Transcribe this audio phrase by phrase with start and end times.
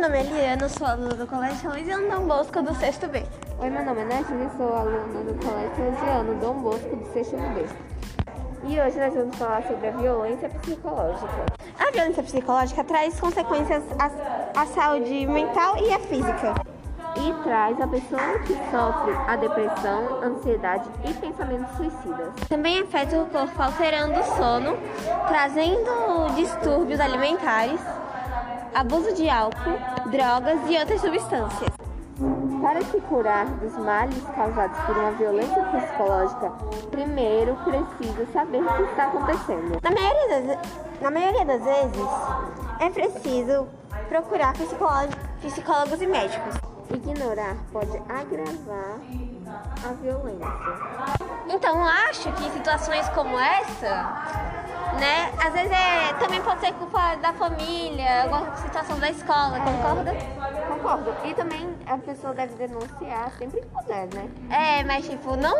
[0.00, 3.22] nome é Liana, sou aluna do Colégio Luiziano Dom Bosco do sexto B.
[3.58, 7.66] Oi, meu nome é Nathalie, sou aluna do Colégio Luiziano Dom Bosco do sexto B.
[8.64, 11.46] E hoje nós vamos falar sobre a violência psicológica.
[11.78, 16.54] A violência psicológica traz consequências à, à saúde mental e à física.
[17.16, 22.32] E traz a pessoa que sofre a depressão, ansiedade e pensamentos suicidas.
[22.48, 24.78] Também afeta o corpo alterando o sono,
[25.28, 27.80] trazendo distúrbios alimentares,
[28.74, 29.78] abuso de álcool,
[30.10, 31.70] drogas e outras substâncias.
[32.60, 36.52] Para se curar dos males causados por uma violência psicológica,
[36.90, 39.78] primeiro precisa saber o que está acontecendo.
[39.82, 40.58] Na maioria das,
[41.00, 42.08] na maioria das vezes,
[42.78, 43.66] é preciso
[44.08, 46.54] procurar psicólogos e médicos.
[46.90, 49.00] Ignorar pode agravar
[49.84, 50.46] a violência.
[51.48, 54.51] Então, acho que situações como essa
[54.98, 55.32] né?
[55.38, 60.14] Às vezes é, também pode ser culpa da família, alguma situação da escola, concorda?
[60.68, 61.14] Concordo.
[61.24, 64.28] E também a pessoa deve denunciar sempre que puder, né?
[64.50, 65.56] É, mas tipo, não.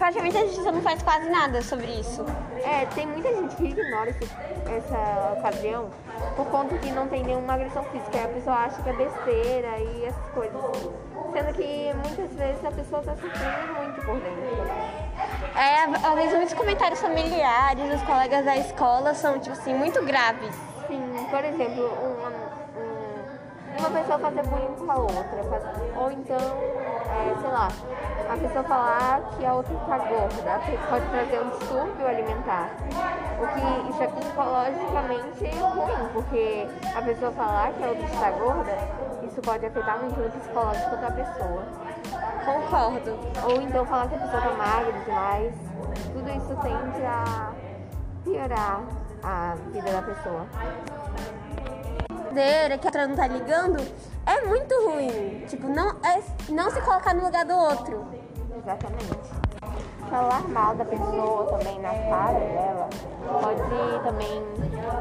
[0.00, 2.24] Praticamente a justiça não faz quase nada sobre isso.
[2.64, 5.90] É, tem muita gente que ignora esse, essa ocasião
[6.34, 8.16] por conta que não tem nenhuma agressão física.
[8.16, 10.58] E a pessoa acha que é besteira e essas coisas.
[11.34, 14.70] Sendo que muitas vezes a pessoa está sofrendo muito por dentro.
[15.54, 20.54] É, às vezes muitos comentários familiares dos colegas da escola são, tipo assim, muito graves.
[20.88, 22.59] Sim, por exemplo, uma,
[23.90, 25.42] uma pessoa fazer bullying com a outra,
[25.96, 27.68] ou então, é, sei lá,
[28.30, 32.70] a pessoa falar que a outra está gorda, pode trazer um distúrbio alimentar.
[33.40, 38.78] O que isso é psicologicamente ruim, porque a pessoa falar que a outra está gorda,
[39.24, 41.62] isso pode afetar muito o psicológico da pessoa.
[42.44, 43.18] Concordo.
[43.44, 45.54] Ou então falar que a pessoa tá magra demais.
[46.12, 47.52] Tudo isso tende a
[48.24, 48.82] piorar
[49.22, 50.46] a vida da pessoa.
[52.78, 53.84] Que a outra não tá ligando
[54.26, 55.44] é muito ruim.
[55.48, 58.06] Tipo, não, é, não se colocar no lugar do outro.
[58.56, 59.49] Exatamente.
[60.08, 62.88] Falar mal da pessoa também na cara dela
[63.40, 64.42] pode também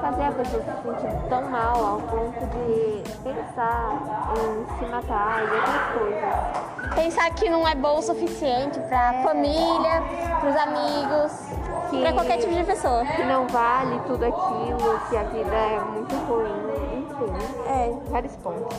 [0.00, 3.98] fazer a pessoa se sentir tão mal ao ponto de pensar
[4.36, 6.94] em se matar e outras coisas.
[6.94, 9.22] Pensar que não é bom o suficiente para é.
[9.22, 10.02] família,
[10.40, 13.04] para os amigos, para qualquer tipo de pessoa.
[13.04, 16.52] Que não vale tudo aquilo, que a vida é muito ruim,
[16.98, 17.68] enfim.
[17.68, 18.10] É.
[18.10, 18.76] Vários pontos.